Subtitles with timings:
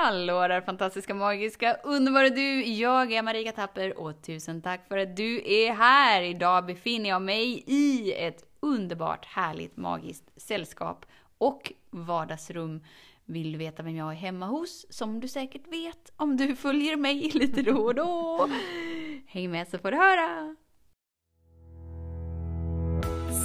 [0.00, 2.62] Hallå där fantastiska, magiska, underbara du!
[2.64, 6.22] Jag är Marika Tapper och tusen tack för att du är här!
[6.22, 11.06] Idag befinner jag mig i ett underbart, härligt, magiskt sällskap
[11.38, 12.84] och vardagsrum.
[13.24, 14.86] Vill du veta vem jag är hemma hos?
[14.90, 18.48] Som du säkert vet om du följer mig lite då och då.
[19.26, 20.56] Häng med så får du höra!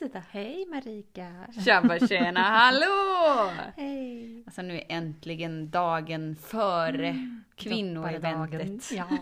[0.00, 0.22] Hej Lucita!
[0.30, 1.32] Hej Marika!
[1.64, 3.50] Tjabba tjena, hallå!
[3.76, 4.42] Hej!
[4.46, 8.92] Alltså nu är äntligen dagen före mm, kvinnoeventet.
[8.92, 9.08] Ja.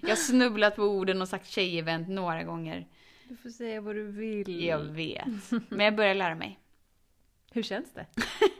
[0.00, 2.86] jag har snubblat på orden och sagt tjejevent några gånger.
[3.28, 4.64] Du får säga vad du vill.
[4.64, 5.50] Jag vet.
[5.68, 6.58] Men jag börjar lära mig.
[7.52, 8.06] Hur känns det?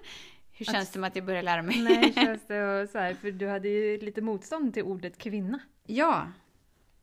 [0.52, 0.92] Hur känns att...
[0.92, 1.82] det med att jag börjar lära mig?
[1.82, 5.58] Nej, känns det så här, för du hade ju lite motstånd till ordet kvinna.
[5.86, 6.26] Ja.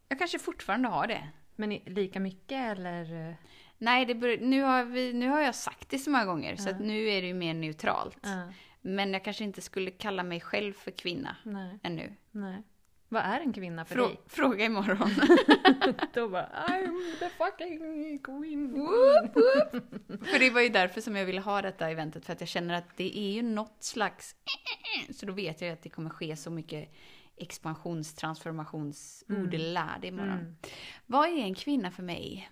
[0.08, 1.28] Jag kanske fortfarande har det.
[1.60, 3.36] Men lika mycket eller?
[3.78, 4.06] Nej,
[4.42, 7.22] nu, har vi, nu har jag sagt det så många gånger så att nu är
[7.22, 8.28] det ju mer neutralt.
[8.82, 11.80] Men jag kanske inte skulle kalla mig själv för kvinna Nej.
[11.84, 12.16] ännu.
[12.32, 12.64] Nej.
[13.10, 14.20] Vad är en kvinna för Frå, dig?
[14.28, 15.10] Fråga imorgon.
[16.14, 18.74] Då bara I'm the fucking queen.
[18.74, 20.28] Woop, woop.
[20.30, 22.74] För det var ju därför som jag ville ha detta eventet, för att jag känner
[22.74, 24.36] att det är ju något slags...
[25.10, 26.90] Så då vet jag ju att det kommer ske så mycket
[27.40, 29.74] expansionstransformationsord mm.
[29.74, 30.40] lärde imorgon.
[30.40, 30.56] Mm.
[31.06, 32.50] Vad är en kvinna för mig?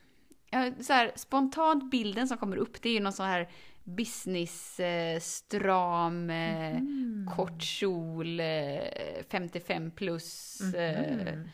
[0.82, 3.50] Så här, spontant bilden som kommer upp det är ju någon sån här
[3.84, 7.30] business, eh, stram, eh, mm.
[7.36, 10.62] kort kjol, eh, 55 plus.
[10.62, 11.50] Mm.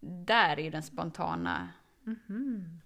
[0.00, 1.68] där är den spontana.
[2.06, 2.80] Mm.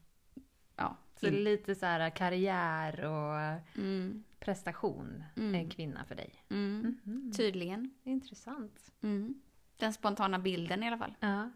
[0.77, 1.45] Ja, så in.
[1.45, 4.24] lite så här karriär och mm.
[4.39, 6.35] prestation är en kvinna för dig?
[6.51, 6.98] Mm.
[7.05, 7.33] Mm-hmm.
[7.33, 7.91] Tydligen.
[8.05, 8.92] Intressant.
[9.80, 11.14] Den spontana bilden i alla fall.
[11.20, 11.51] Ja.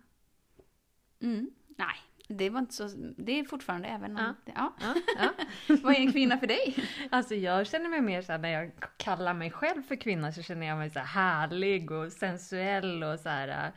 [1.20, 1.50] Mm.
[1.76, 1.96] Nej,
[2.28, 2.88] det var inte så...
[3.16, 4.34] Det är fortfarande även om...
[4.44, 4.52] Ja.
[4.54, 4.72] ja.
[4.80, 4.94] ja,
[5.68, 5.76] ja.
[5.82, 6.76] Vad är en kvinna för dig?
[7.10, 10.66] Alltså jag känner mig mer såhär när jag kallar mig själv för kvinna så känner
[10.66, 13.72] jag mig så härlig och sensuell och så här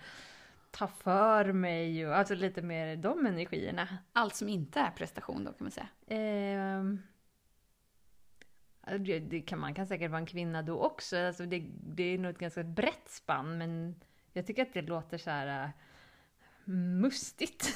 [0.72, 3.88] ta för mig och alltså lite mer de energierna.
[4.14, 5.88] Allt som inte är prestation då kan man säga?
[6.08, 6.84] Eh,
[9.20, 11.18] det kan, man kan säkert vara en kvinna då också.
[11.18, 13.96] Alltså det, det är nog ett ganska brett spann men
[14.38, 15.70] jag tycker att det låter så här uh,
[17.02, 17.76] mustigt.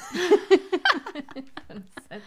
[1.68, 2.22] på, sätt.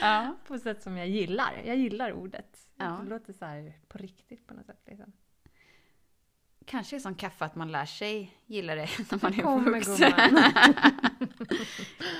[0.00, 0.36] Ja.
[0.46, 1.62] på ett sätt som jag gillar.
[1.64, 2.68] Jag gillar ordet.
[2.76, 3.00] Ja.
[3.02, 4.80] Det låter så här på riktigt på något sätt.
[4.86, 5.12] Liksom.
[6.66, 10.12] Kanske är som kaffe att man lär sig gilla det när man är Kommer, vuxen.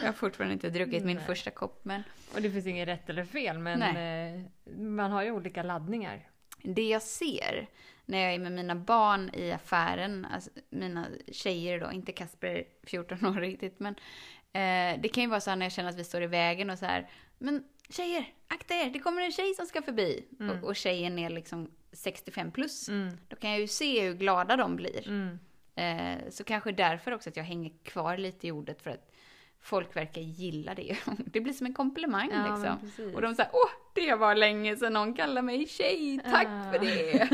[0.00, 1.26] jag har fortfarande inte druckit min Nej.
[1.26, 2.02] första kopp men...
[2.34, 4.42] Och det finns inget rätt eller fel men eh,
[4.76, 6.28] man har ju olika laddningar.
[6.62, 7.68] Det jag ser
[8.06, 13.26] när jag är med mina barn i affären, alltså mina tjejer då, inte Kasper 14
[13.26, 13.94] år riktigt, men
[14.52, 16.70] eh, det kan ju vara så här när jag känner att vi står i vägen
[16.70, 20.24] och så här, men tjejer, akta er, det kommer en tjej som ska förbi.
[20.40, 20.58] Mm.
[20.58, 22.88] Och, och tjejen är liksom 65 plus.
[22.88, 23.18] Mm.
[23.28, 25.08] Då kan jag ju se hur glada de blir.
[25.08, 25.38] Mm.
[25.74, 29.13] Eh, så kanske därför också att jag hänger kvar lite i ordet för att
[29.64, 30.96] folk verkar gilla det.
[31.26, 33.12] Det blir som en komplimang Ja, liksom.
[33.14, 36.72] Och de säger åh, det var länge sedan någon kallade mig tjej, tack Ja.
[36.72, 37.28] för det.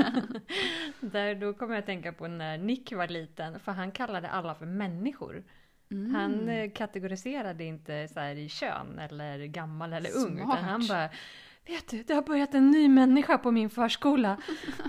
[1.01, 4.55] Där, då kommer jag att tänka på när Nick var liten, för han kallade alla
[4.55, 5.45] för människor.
[5.91, 6.15] Mm.
[6.15, 10.59] Han eh, kategoriserade inte så i kön eller gammal eller ung, Smart.
[10.59, 11.09] utan han bara
[11.67, 14.37] Vet du, det har börjat en ny människa på min förskola.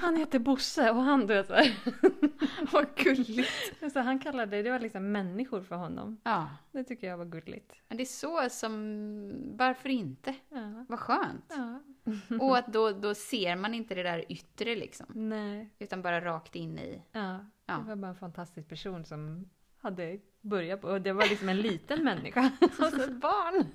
[0.02, 1.76] Han heter Bosse och han, du vet så här.
[2.72, 3.92] Vad gulligt.
[3.94, 6.18] Så han kallade, det var liksom människor för honom.
[6.24, 7.74] Ja, Det tycker jag var gulligt.
[7.88, 10.36] men det är så som, varför inte?
[10.50, 10.86] Ja.
[10.90, 11.54] Vad skönt.
[11.58, 11.82] ja.
[12.42, 15.06] Och att då, då ser man inte det där yttre liksom.
[15.10, 15.70] Nej.
[15.80, 17.46] Utan bara rakt in i, Ja.
[17.66, 17.78] Ja.
[17.78, 19.50] Det var bara en fantastisk person som
[19.82, 22.52] hade börjat på, och det var liksom en liten människa.
[22.62, 23.66] Och så ett barn.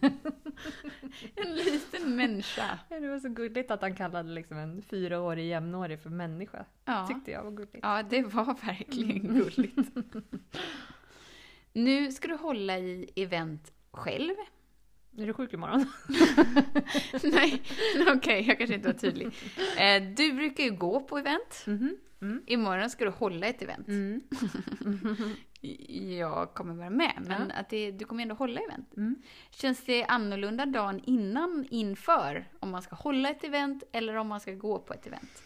[1.34, 2.78] en liten människa.
[2.88, 6.64] Det var så gulligt att han kallade liksom en fyraårig jämnårig för människa.
[6.84, 7.06] Ja.
[7.08, 7.78] Tyckte jag var gulligt.
[7.82, 9.78] Ja, det var verkligen gulligt.
[11.72, 14.34] Nu ska du hålla i event själv.
[15.18, 15.86] Är du sjuk imorgon?
[17.32, 17.62] Nej,
[18.16, 19.26] okej, jag kanske inte var tydlig.
[19.78, 21.64] Eh, du brukar ju gå på event.
[21.66, 21.96] Mhm.
[22.22, 22.42] Mm.
[22.46, 23.88] Imorgon ska du hålla ett event.
[23.88, 24.20] Mm.
[26.18, 27.54] Jag kommer vara med, men Ja.
[27.60, 28.96] att det, du kommer ändå hålla event.
[28.96, 29.16] Mm.
[29.50, 34.40] Känns det annorlunda dagen innan, inför, om man ska hålla ett event eller om man
[34.40, 35.42] ska gå på ett event?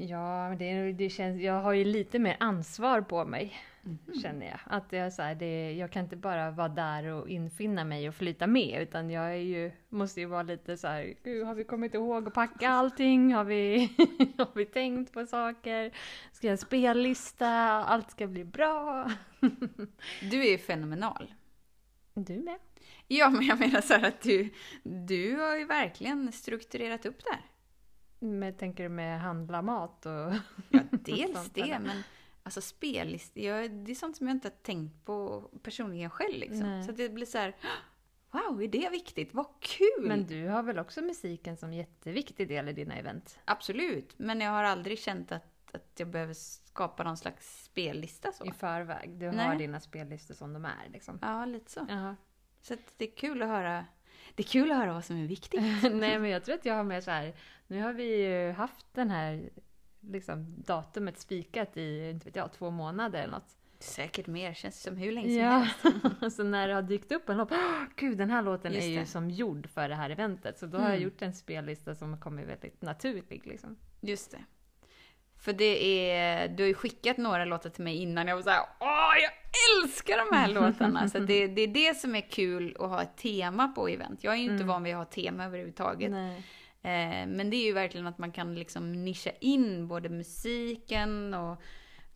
[0.00, 3.52] Ja, det, det känns, jag har ju lite mer ansvar på mig,
[3.82, 4.20] Mhm.
[4.22, 4.58] känner jag.
[4.64, 8.14] Att jag, så här, det, jag kan inte bara vara där och infinna mig och
[8.14, 11.64] flyta med, utan jag är ju, måste ju vara lite så här, Gud, har vi
[11.64, 13.34] kommit ihåg att packa allting?
[13.34, 13.78] Har vi,
[14.38, 15.92] har vi tänkt på saker?
[16.32, 17.48] Ska jag spellista?
[17.84, 19.10] Allt ska bli bra.
[20.30, 21.34] Du är ju fenomenal.
[22.14, 22.58] Du med?
[23.06, 24.48] Ja, men jag menar så här att du,
[24.82, 27.42] du har ju verkligen strukturerat upp det här.
[28.18, 30.32] Med, tänker du med handla mat och...
[30.68, 32.02] Ja, dels Sånt, det, men
[32.42, 36.82] alltså spellistor, jag, det är sånt som jag inte har tänkt på personligen själv liksom.
[36.86, 37.56] Så det blir så här,
[38.30, 39.34] wow, är det viktigt?
[39.34, 40.08] Vad kul!
[40.08, 43.38] Men du har väl också musiken som jätteviktig del i dina event?
[43.44, 48.44] Absolut, men jag har aldrig känt att, att jag behöver skapa någon slags spellista så.
[48.44, 49.10] I förväg.
[49.10, 49.58] Du har Nej.
[49.58, 51.18] dina spellistor som de är liksom.
[51.22, 51.86] Ja, lite så.
[51.88, 52.16] Jaha.
[52.60, 53.84] Så att det är kul att höra
[54.34, 55.60] det är kul att höra vad som är viktigt.
[55.92, 57.32] Nej men jag tror att jag har med så här.
[57.66, 59.50] Nu har vi ju haft den här
[60.00, 63.54] liksom, datumet spikat i, inte vet jag, två månader eller något.
[63.80, 66.36] Säkert mer, känns som hur länge som Ja, helst.
[66.36, 68.90] så när det har dykt upp en låt, "Åh, gud den här låten Just är
[68.90, 69.06] ju det.
[69.06, 70.58] som gjord för det här eventet.
[70.58, 71.04] Så då har jag Mm.
[71.04, 73.76] gjort en spellista som kommit väldigt naturlig liksom.
[74.00, 74.38] Just det.
[75.40, 78.60] För det är, du har ju skickat några låtar till mig innan jag var såhär
[78.80, 79.32] Åh, jag
[79.84, 81.08] älskar de här låtarna!
[81.08, 84.24] Så det, det är det som är kul att ha ett tema på event.
[84.24, 84.66] Jag är ju inte Mm.
[84.66, 86.10] van vid att ha tema överhuvudtaget.
[86.10, 86.36] Nej.
[86.82, 91.62] Eh, men det är ju verkligen att man kan liksom nischa in både musiken och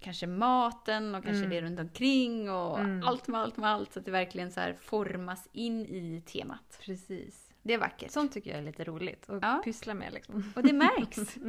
[0.00, 1.50] kanske maten och kanske Mm.
[1.50, 3.02] det runt omkring och Mm.
[3.08, 3.92] allt med allt med allt.
[3.92, 6.78] Så att det verkligen så här formas in i temat.
[6.80, 7.51] Precis.
[7.62, 8.10] Det är vackert.
[8.10, 9.60] Sånt tycker jag är lite roligt att Ja.
[9.64, 10.52] pyssla med liksom.
[10.56, 11.36] Och det märks.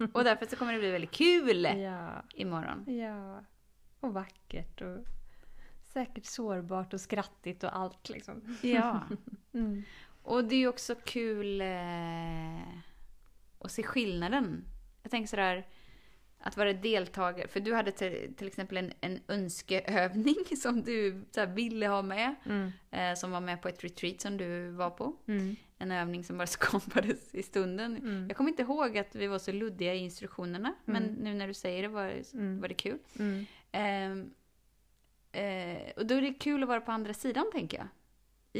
[0.00, 0.10] Mm.
[0.12, 2.96] och därför så kommer det bli väldigt kul Ja, imorgon.
[2.96, 3.40] ja.
[4.00, 4.98] Och vackert och
[5.82, 8.56] säkert sårbart och skrattigt och allt liksom.
[8.62, 9.00] Ja.
[9.52, 9.82] Mm.
[10.22, 12.68] Och det är ju också kul eh,
[13.58, 14.64] att se skillnaden.
[15.02, 15.66] Jag tänker sådär,
[16.48, 17.48] att vara deltagare.
[17.48, 22.02] För du hade till, till exempel en, en önskeövning som du så här, ville ha
[22.02, 22.34] med.
[22.46, 22.72] Mm.
[22.90, 25.16] Eh, som var med på ett retreat som du var på.
[25.26, 25.56] Mm.
[25.78, 27.96] En övning som bara skapades i stunden.
[27.96, 28.26] Mm.
[28.28, 30.74] Jag kommer inte ihåg att vi var så luddiga i instruktionerna.
[30.84, 31.14] Men Mm.
[31.14, 32.60] nu när du säger det var, Mm.
[32.60, 32.98] var det kul.
[33.72, 34.30] Ehm,
[35.32, 37.88] eh, och då är det kul att vara på andra sidan tänker jag.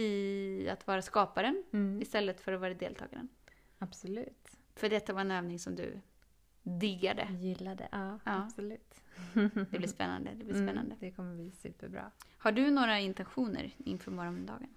[0.03, 1.65] I att vara skaparen
[2.03, 3.29] istället för att vara deltagaren.
[3.79, 4.49] Absolut.
[4.75, 6.01] För detta var en övning som du
[6.69, 7.29] diggade.
[7.41, 8.43] Gillade, ja, Ja.
[8.43, 8.95] absolut.
[9.71, 10.31] Det blir spännande.
[10.31, 10.81] Det blir spännande.
[10.81, 12.11] Mm, det kommer bli superbra.
[12.39, 14.69] Har du några intentioner inför morgondagen?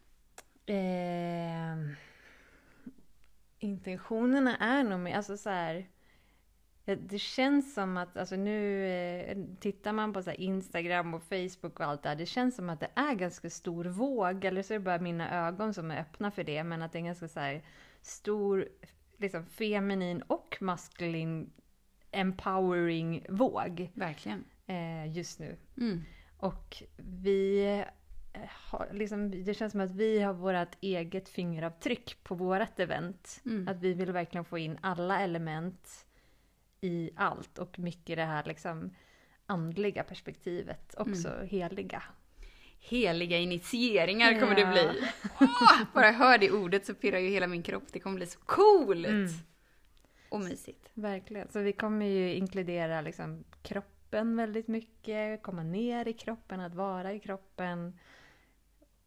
[0.65, 1.95] Eh,
[3.59, 5.87] intentionerna är nog med, alltså så här.
[6.85, 11.79] ja, Det känns som att, alltså nu eh, tittar man på så Instagram och Facebook
[11.79, 12.15] och allt det här.
[12.15, 15.47] Det känns som att det är ganska stor våg, eller så är det bara mina
[15.47, 16.63] ögon som är öppna för det.
[16.63, 17.61] Men att det är en ganska så här
[18.01, 18.69] stor,
[19.17, 21.51] liksom feminin och maskulin
[22.11, 24.43] empowering våg Verkligen.
[24.67, 25.57] eh, just nu.
[25.77, 26.01] Mm.
[26.37, 27.65] Och vi
[28.33, 33.41] eh, har, liksom, det känns som att vi har vårt eget fingeravtryck på vårt event.
[33.45, 33.67] Mm.
[33.67, 36.05] Att vi vill verkligen få in alla element
[36.81, 38.95] i allt och mycket det här liksom
[39.45, 41.47] andliga perspektivet, också Mm.
[41.47, 42.03] heliga.
[42.79, 44.71] Heliga initieringar kommer det Ja.
[44.71, 45.07] bli.
[45.41, 47.83] Åh, bara jag hör det ordet så pirrar ju hela min kropp.
[47.91, 49.07] Det kommer bli så coolt!
[49.07, 49.27] Mm.
[50.31, 50.89] Och mysigt.
[50.93, 51.51] Verkligen.
[51.51, 57.13] Så vi kommer ju inkludera liksom kroppen väldigt mycket, komma ner i kroppen, att vara
[57.13, 57.99] i kroppen,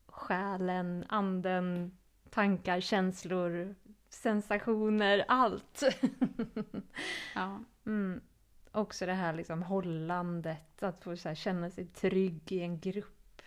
[0.06, 1.98] själen, anden,
[2.30, 3.74] tankar, känslor,
[4.08, 5.82] sensationer, allt.
[7.34, 7.64] Ja.
[7.86, 8.20] Mm.
[8.72, 13.42] Också det här liksom hållandet, att få här känna sig trygg i en grupp.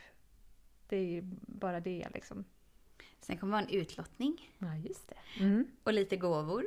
[0.88, 2.46] Det är ju bara det liksom.
[3.20, 4.56] Sen kommer det vara en utlottning.
[4.58, 5.44] Ja, just det.
[5.44, 5.68] Mm.
[5.84, 6.66] Och lite gåvor.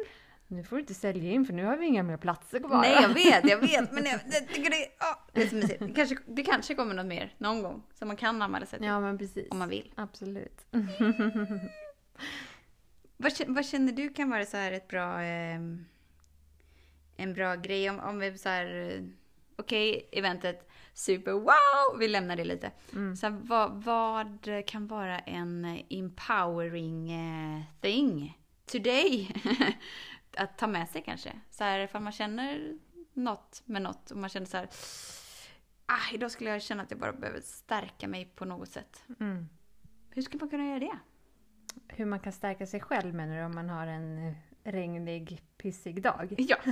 [0.53, 2.81] Nu får du inte sälja in för nu har vi inga mer platser kvar.
[2.81, 3.93] Nej, jag vet, jag vet.
[3.93, 5.81] Men jag, jag tycker det, ja, det är så mysigt.
[5.81, 7.83] Det kanske, det kanske kommer något mer någon gång.
[7.95, 8.89] Som man kan anmäla sig till.
[8.89, 9.49] Ja, men precis.
[9.51, 9.93] Om man vill.
[9.97, 10.67] Absolut.
[13.17, 15.21] Vad, vad känner du kan vara så här ett bra...
[15.23, 15.85] ehm,
[17.17, 18.91] en bra grej om, om vi så här...
[18.97, 19.03] eh,
[19.57, 21.99] Okej, eventet, super wow!
[21.99, 22.71] Vi lämnar det lite.
[22.93, 23.17] Mm.
[23.17, 29.35] Så här, vad, vad kan vara en empowering eh, thing today?
[30.43, 31.33] att ta med sig kanske.
[31.51, 32.79] Så här, ifall man känner
[33.13, 34.69] något med något och man känner så här...
[35.87, 39.03] Ah, idag skulle jag känna att jag bara behöver stärka mig på något sätt.
[39.21, 39.49] Mm.
[40.11, 40.99] Hur skulle man kunna göra det?
[41.89, 46.35] Hur man kan stärka sig själv menar du om man har en regnig, pissig dag?
[46.39, 46.57] Ja,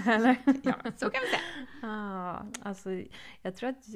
[0.62, 1.66] ja så kan vi säga.
[1.82, 2.90] Ja, alltså
[3.42, 3.86] jag tror att,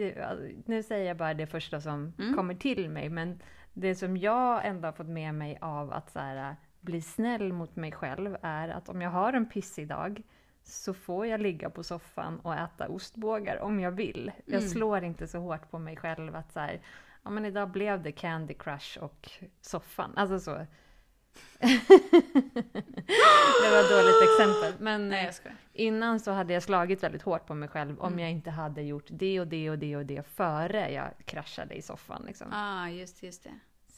[0.66, 2.34] nu säger jag bara det första som Mm.
[2.36, 6.18] kommer till mig, men det som jag ändå har fått med mig av att så
[6.18, 10.22] här, bli snäll mot mig själv är att om jag har en pissig dag
[10.64, 14.32] så får jag ligga på soffan och äta ostbågar om jag vill.
[14.44, 14.68] Jag Mm.
[14.70, 16.80] slår inte så hårt på mig själv att så här,
[17.22, 20.12] ja men idag blev det Candy Crush och soffan.
[20.16, 20.50] Alltså så.
[23.62, 24.74] det var ett dåligt exempel.
[24.84, 28.06] Men Nej, eh, jag innan så hade jag slagit väldigt hårt på mig själv om
[28.06, 28.18] Mm.
[28.18, 31.82] jag inte hade gjort det och det och det och det före jag kraschade i
[31.82, 32.22] soffan.
[32.26, 32.48] Liksom.
[32.52, 33.50] Ah, just, just det.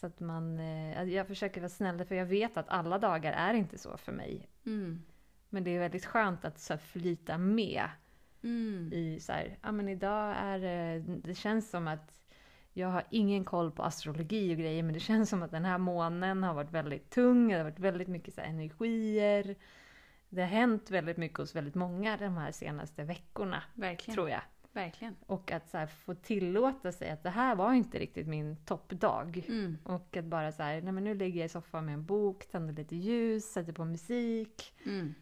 [0.05, 3.33] Så att man, eh, alltså jag försöker vara snäll för jag vet att alla dagar
[3.33, 4.49] är inte så för mig.
[4.67, 5.03] Mm.
[5.49, 7.89] Men det är väldigt skönt att så flyta med
[8.43, 8.91] Mm.
[8.93, 10.59] i så här, ja men idag är
[11.23, 12.21] det, känns som att
[12.73, 15.79] jag har ingen koll på astrologi och grejer men det känns som att den här
[15.79, 19.57] månen har varit väldigt tung, det har varit väldigt mycket så energier.
[20.29, 24.15] Det har hänt väldigt mycket hos väldigt många de här senaste veckorna, Verkligen.
[24.15, 24.43] tror jag.
[24.75, 25.17] Verkligen.
[25.27, 29.45] Och att så här, få tillåta sig att det här var inte riktigt min toppdag.
[29.49, 29.79] Mm.
[29.85, 32.47] Och att bara så här, nej men nu ligger jag i soffan med en bok,
[32.47, 35.15] tänder lite ljus, sätter på musik, Mm.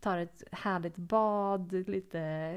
[0.00, 2.54] tar ett härligt bad, lite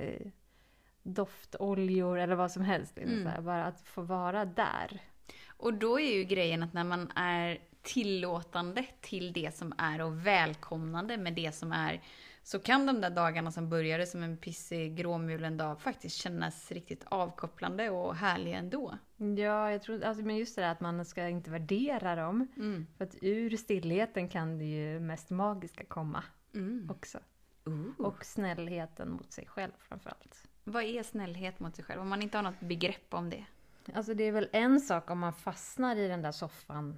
[1.04, 2.96] doftoljor eller vad som helst.
[2.98, 3.28] Liksom Mm.
[3.28, 5.02] här, bara att få vara där.
[5.48, 10.28] Och då är ju grejen att när man är tillåtande till det som är och
[10.28, 12.02] välkomnande med det som är
[12.50, 17.04] så kan de där dagarna som började som en pissig gråmulen dag faktiskt kännas riktigt
[17.06, 18.98] avkopplande och härliga ändå.
[19.18, 22.48] Ja, jag tror, alltså, men just det där att man ska inte värdera dem.
[22.58, 22.88] Mm.
[22.98, 26.90] För att ur stillheten kan det ju mest magiska komma Mm.
[26.92, 27.20] också.
[27.66, 27.92] Ooh.
[27.98, 30.48] Och snällheten mot sig själv framförallt.
[30.64, 32.02] Vad är snällhet mot sig själv?
[32.02, 33.46] Om man inte har något begrepp om det.
[33.94, 36.98] Alltså det är väl en sak om man fastnar i den där soffan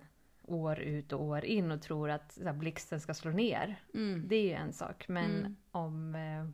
[0.53, 3.75] år ut och år in och tror att så här, blixten ska slå ner.
[3.93, 4.27] Mm.
[4.27, 5.07] Det är ju en sak.
[5.07, 5.55] Men Mm.
[5.71, 6.47] om eh,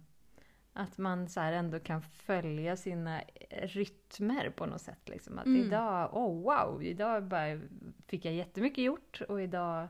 [0.73, 5.09] att man så här ändå kan följa sina rytmer på något sätt.
[5.09, 5.39] Liksom.
[5.39, 5.65] Att Mm.
[5.67, 7.61] idag, oh wow, idag bara
[8.07, 9.87] fick jag jättemycket gjort och idag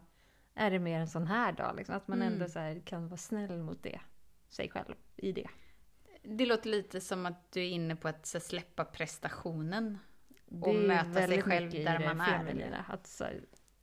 [0.56, 1.76] är det mer en sån här dag.
[1.76, 1.96] Liksom.
[1.96, 2.34] Att man Mm.
[2.34, 4.00] ändå så här kan vara snäll mot det,
[4.50, 5.48] sig själv i det.
[6.24, 9.98] Det låter lite som att du är inne på att släppa prestationen.
[10.62, 13.26] Och möta sig själv där man är, feminina, Att så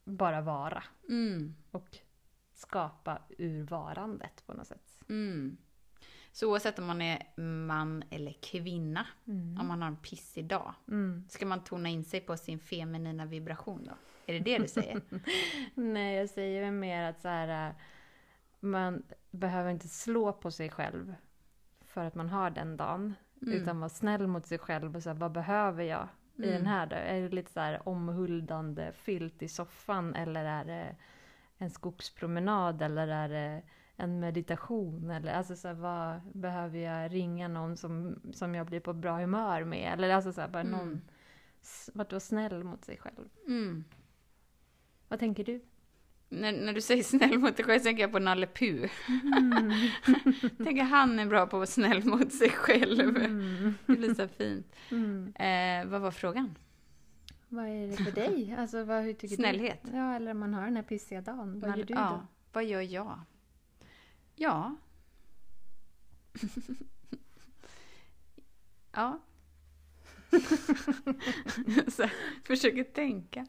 [0.04, 1.54] bara vara Mm.
[1.70, 1.96] och
[2.52, 5.00] skapa ur varandet på något sätt.
[5.08, 5.56] Mm.
[6.32, 9.58] Så oavsett om man är man eller kvinna, Mm.
[9.60, 11.24] om man har en pissig dag, Mm.
[11.28, 13.92] ska man tona in sig på sin feminina vibration då?
[14.26, 15.00] Är det det du säger?
[15.74, 17.74] Nej, jag säger mer att så här, äh,
[18.60, 21.14] man behöver inte slå på sig själv
[21.80, 23.14] för att man har den dagen.
[23.42, 23.54] Mm.
[23.54, 26.54] Utan vara snäll mot sig själv och säga vad behöver jag i Mm.
[26.54, 27.02] den här dagen?
[27.02, 30.96] Är det lite så här omhuldande filt i soffan eller är det
[31.58, 33.62] en skogspromenad eller är det
[33.96, 35.10] en meditation?
[35.10, 39.18] Eller alltså så här, vad behöver jag ringa någon som, som jag blir på bra
[39.18, 39.92] humör med?
[39.92, 41.00] Eller alltså så här, bara någon, Mm.
[41.60, 43.28] s- att vara snäll mot sig själv.
[43.46, 43.84] Mm.
[45.08, 45.60] Vad tänker du?
[46.40, 48.90] När, när du säger snäll mot dig själv så tänker jag på Nalle Puh.
[50.64, 53.16] tänker han är bra på att vara snäll mot sig själv.
[53.16, 53.74] Mm.
[53.86, 54.76] Det blir så fint.
[54.90, 55.32] Mm.
[55.34, 56.54] Eh, vad var frågan?
[57.48, 58.54] Vad är det för dig?
[58.58, 59.80] Alltså, vad, hur tycker Snällhet.
[59.82, 59.96] Du?
[59.96, 61.60] Ja, eller om man har den här pissiga dagen.
[61.60, 62.26] Vad Nalle- gör du ja, då?
[62.52, 63.20] Vad gör jag?
[64.36, 64.76] Ja.
[68.92, 69.20] ja.
[71.88, 72.08] så,
[72.44, 73.46] försöker tänka.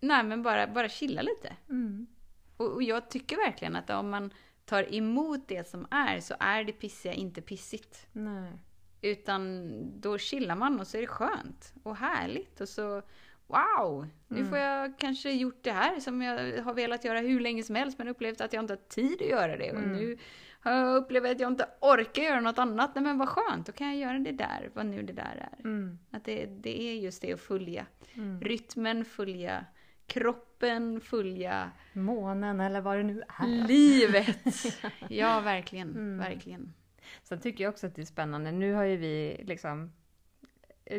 [0.00, 1.56] Nej, men bara, bara chilla lite.
[1.68, 2.06] Mm.
[2.56, 4.30] Och, och jag tycker verkligen att om man
[4.64, 8.06] tar emot det som är så är det pissiga inte pissigt.
[8.12, 8.52] Nej.
[9.00, 9.70] Utan
[10.00, 13.02] då chillar man och så är det skönt och härligt och så
[13.46, 14.06] Wow!
[14.28, 14.48] Nu Mm.
[14.50, 17.98] får jag kanske gjort det här som jag har velat göra hur länge som helst
[17.98, 19.70] men upplevt att jag inte har tid att göra det.
[19.70, 19.92] Och Mm.
[19.96, 20.18] nu
[20.60, 22.94] har jag upplevt att jag inte orkar göra något annat.
[22.94, 25.60] Nej men vad skönt, då kan jag göra det där, vad nu det där är.
[25.64, 25.98] Mm.
[26.10, 28.40] Att det, det är just det att följa Mm.
[28.40, 29.64] rytmen, följa
[30.06, 33.66] kroppen, följa Månen eller vad det nu är.
[33.66, 34.36] livet.
[35.08, 35.88] Ja, verkligen.
[35.90, 36.18] Mm.
[36.18, 36.74] Verkligen.
[37.22, 38.52] Sen tycker jag också att det är spännande.
[38.52, 39.92] Nu har ju vi liksom...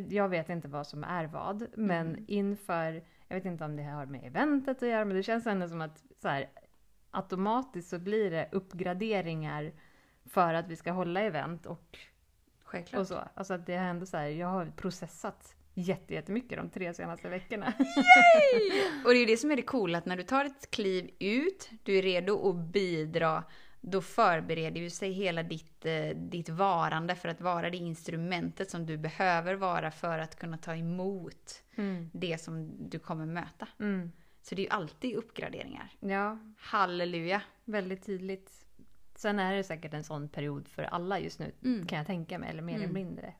[0.09, 2.25] Jag vet inte vad som är vad, men Mm.
[2.27, 3.03] inför...
[3.27, 5.81] Jag vet inte om det har med eventet att göra, men det känns ändå som
[5.81, 6.49] att så här,
[7.11, 9.71] automatiskt så blir det uppgraderingar
[10.25, 11.97] för att vi ska hålla event och,
[12.63, 12.99] Självklart.
[13.01, 13.19] och så.
[13.33, 17.73] Alltså att det har ändå så här, jag har processat jättemycket de tre senaste veckorna.
[19.05, 21.09] Och det är ju det som är det coola, att när du tar ett kliv
[21.19, 23.43] ut, du är redo att bidra,
[23.81, 28.85] då förbereder ju sig hela ditt, eh, ditt varande för att vara det instrumentet som
[28.85, 32.09] du behöver vara för att kunna ta emot Mm.
[32.13, 33.67] det som du kommer möta.
[33.79, 34.11] Mm.
[34.41, 35.89] Så det är ju alltid uppgraderingar.
[35.99, 37.41] Ja, Halleluja!
[37.65, 38.51] väldigt tydligt.
[39.15, 41.87] Sen är det säkert en sån period för alla just nu, Mm.
[41.87, 42.93] kan jag tänka mig, eller mer eller Mm.
[42.93, 43.33] mindre.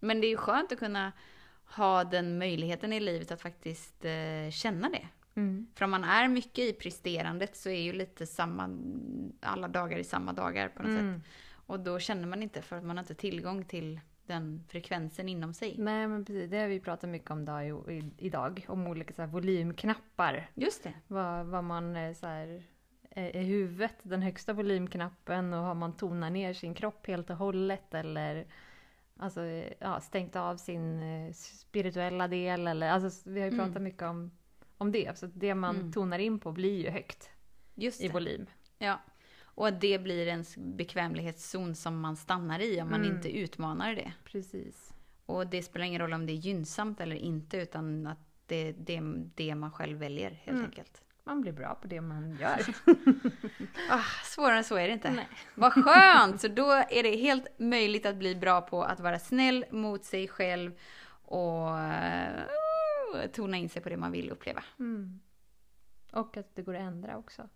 [0.00, 1.12] Men det är ju skönt att kunna
[1.66, 5.08] ha den möjligheten i livet att faktiskt eh, känna det.
[5.36, 5.66] Mm.
[5.74, 8.78] För om man är mycket i presterandet så är ju lite samma,
[9.40, 11.00] alla dagar i samma dagar på något sätt.
[11.00, 11.22] Mm.
[11.66, 15.54] Och då känner man inte för att man har inte tillgång till den frekvensen inom
[15.54, 15.74] sig.
[15.78, 18.64] Nej men precis, det har vi pratat mycket om då, i, i, idag.
[18.68, 20.50] Om olika så här, volymknappar.
[20.54, 20.92] Just det.
[21.06, 22.62] Vad, vad man eh, så här,
[23.10, 27.36] är är huvudet den högsta volymknappen och har man tonat ner sin kropp helt och
[27.36, 28.46] hållet eller
[29.16, 29.40] alltså,
[29.78, 33.66] ja, stängt av sin eh, spirituella del eller alltså, vi har ju Mm.
[33.66, 34.30] pratat mycket om,
[34.78, 35.18] om det.
[35.18, 35.92] Så det man Mm.
[35.92, 37.30] tonar in på blir ju högt
[37.74, 38.12] Just i det.
[38.12, 38.46] volym.
[38.78, 39.00] Ja.
[39.56, 43.16] Och att det blir en bekvämlighetszon som man stannar i om man Mm.
[43.16, 44.12] inte utmanar det.
[44.24, 44.94] Precis.
[45.26, 48.72] Och det spelar ingen roll om det är gynnsamt eller inte utan att det är
[48.78, 49.00] det,
[49.34, 50.64] det man själv väljer helt Mm.
[50.64, 51.02] enkelt.
[51.24, 52.60] Man blir bra på det man gör.
[53.90, 55.10] Ah, svårare än så är det inte.
[55.10, 55.28] Nej.
[55.54, 56.40] Vad skönt!
[56.40, 60.28] Så då är det helt möjligt att bli bra på att vara snäll mot sig
[60.28, 60.78] själv
[61.22, 62.40] och eh,
[63.32, 64.64] tona in sig på det man vill uppleva.
[64.78, 65.20] Mm.
[66.12, 67.48] Och att det går att ändra också.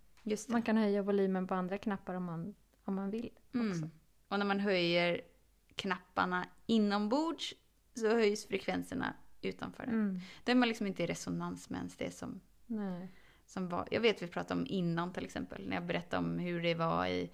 [0.49, 3.31] Man kan höja volymen på andra knappar om man, om man vill.
[3.49, 3.59] Också.
[3.59, 3.91] Mm.
[4.29, 5.21] Och när man höjer
[5.75, 7.55] knapparna inombords
[7.95, 9.95] så höjs frekvenserna utanför den.
[9.95, 10.21] Mm.
[10.45, 13.09] Då är man liksom inte i resonans med ens det som, Nej.
[13.49, 13.89] Som var.
[13.91, 17.07] Jag vet vi pratade om innan till exempel, när jag berättade om hur det var
[17.07, 17.31] i,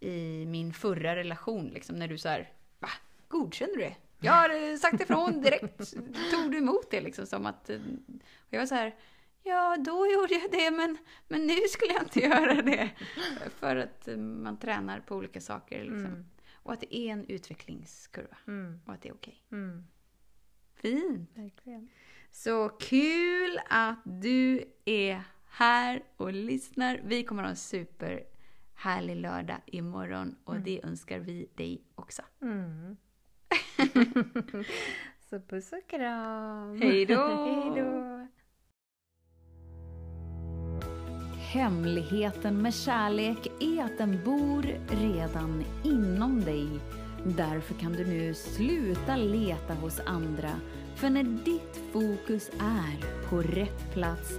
[0.00, 1.68] i min förra relation.
[1.68, 2.88] Liksom, när du så här, va?
[3.28, 3.96] Godkände du det?
[4.20, 5.94] Jag har eh, sagt ifrån direkt.
[6.32, 7.70] Tog du emot det liksom som att...
[7.70, 7.80] eh,
[8.50, 8.94] jag var så här,
[9.42, 10.98] ja då gjorde jag det men,
[11.28, 12.90] men nu skulle jag inte göra det.
[13.58, 16.06] För att eh, man tränar på olika saker liksom.
[16.06, 16.26] Mm.
[16.54, 18.36] Och att det är en utvecklingskurva.
[18.46, 18.80] Mm.
[18.86, 19.42] Och att det är okej.
[19.52, 19.86] Mm.
[20.74, 21.30] Fint!
[21.34, 21.88] Verkligen.
[22.30, 27.00] Så kul att du är här och lyssnar.
[27.04, 30.64] Vi kommer ha en superhärlig lördag imorgon och Mm.
[30.64, 32.22] det önskar vi dig också.
[32.42, 32.96] Mm.
[35.30, 36.78] Så puss och kram!
[36.82, 37.14] Hej då!
[37.26, 38.26] Hej då!
[41.52, 46.68] Hemligheten med kärlek är att den bor redan inom dig.
[47.24, 50.50] Därför kan du nu sluta leta hos andra.
[50.96, 54.38] För när ditt fokus är på rätt plats